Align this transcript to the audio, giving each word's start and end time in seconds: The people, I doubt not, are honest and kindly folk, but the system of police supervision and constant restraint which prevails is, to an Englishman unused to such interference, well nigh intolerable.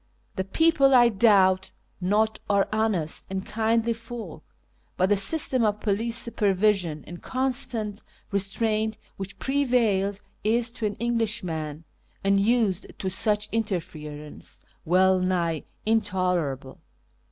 The 0.35 0.43
people, 0.43 0.95
I 0.95 1.09
doubt 1.09 1.69
not, 2.01 2.39
are 2.49 2.67
honest 2.73 3.27
and 3.29 3.45
kindly 3.45 3.93
folk, 3.93 4.43
but 4.97 5.09
the 5.09 5.15
system 5.15 5.63
of 5.63 5.79
police 5.79 6.17
supervision 6.17 7.03
and 7.05 7.21
constant 7.21 8.01
restraint 8.31 8.97
which 9.17 9.37
prevails 9.37 10.19
is, 10.43 10.71
to 10.71 10.87
an 10.87 10.95
Englishman 10.95 11.83
unused 12.25 12.87
to 12.97 13.09
such 13.11 13.47
interference, 13.51 14.59
well 14.85 15.19
nigh 15.19 15.65
intolerable. 15.85 16.79